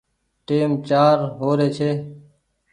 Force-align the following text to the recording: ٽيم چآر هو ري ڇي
ٽيم 0.47 0.71
چآر 0.87 1.17
هو 1.37 1.49
ري 1.57 1.69
ڇي 1.77 1.91